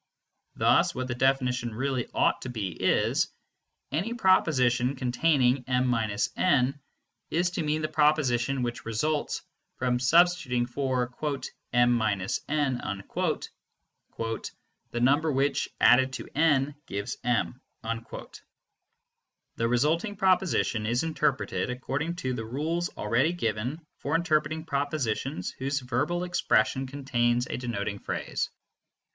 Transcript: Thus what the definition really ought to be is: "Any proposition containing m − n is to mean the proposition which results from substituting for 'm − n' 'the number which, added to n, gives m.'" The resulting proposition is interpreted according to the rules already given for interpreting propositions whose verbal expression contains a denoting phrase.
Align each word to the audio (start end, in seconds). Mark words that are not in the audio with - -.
Thus 0.55 0.95
what 0.95 1.07
the 1.07 1.13
definition 1.13 1.75
really 1.75 2.07
ought 2.11 2.41
to 2.41 2.49
be 2.49 2.69
is: 2.71 3.27
"Any 3.93 4.15
proposition 4.15 4.95
containing 4.95 5.63
m 5.67 5.91
− 5.91 6.29
n 6.43 6.79
is 7.29 7.51
to 7.51 7.61
mean 7.61 7.83
the 7.83 7.87
proposition 7.87 8.63
which 8.63 8.83
results 8.83 9.43
from 9.75 9.99
substituting 9.99 10.65
for 10.65 11.03
'm 11.71 11.93
− 11.99 12.49
n' 12.49 12.81
'the 14.91 14.99
number 14.99 15.31
which, 15.31 15.69
added 15.79 16.13
to 16.13 16.27
n, 16.33 16.73
gives 16.87 17.17
m.'" 17.23 17.61
The 17.91 19.67
resulting 19.67 20.15
proposition 20.15 20.87
is 20.87 21.03
interpreted 21.03 21.69
according 21.69 22.15
to 22.15 22.33
the 22.33 22.45
rules 22.45 22.89
already 22.97 23.33
given 23.33 23.85
for 23.99 24.15
interpreting 24.15 24.65
propositions 24.65 25.51
whose 25.59 25.79
verbal 25.81 26.23
expression 26.23 26.87
contains 26.87 27.45
a 27.45 27.57
denoting 27.57 27.99
phrase. 27.99 28.49